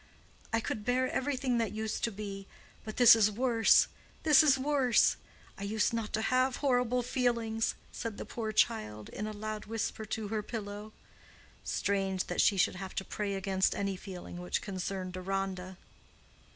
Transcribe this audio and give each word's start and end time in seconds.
"I 0.51 0.59
could 0.61 0.83
bear 0.83 1.07
everything 1.11 1.59
that 1.59 1.73
used 1.73 2.03
to 2.05 2.11
be—but 2.11 2.97
this 2.97 3.15
is 3.15 3.29
worse—this 3.29 4.41
is 4.41 4.57
worse,—I 4.57 5.61
used 5.63 5.93
not 5.93 6.11
to 6.13 6.23
have 6.23 6.55
horrible 6.55 7.03
feelings!" 7.03 7.75
said 7.91 8.17
the 8.17 8.25
poor 8.25 8.51
child 8.51 9.09
in 9.09 9.27
a 9.27 9.31
loud 9.31 9.65
whisper 9.67 10.03
to 10.05 10.29
her 10.29 10.41
pillow. 10.41 10.91
Strange 11.63 12.23
that 12.25 12.41
she 12.41 12.57
should 12.57 12.77
have 12.77 12.95
to 12.95 13.05
pray 13.05 13.35
against 13.35 13.75
any 13.75 13.95
feeling 13.95 14.39
which 14.41 14.63
concerned 14.63 15.13
Deronda! 15.13 15.77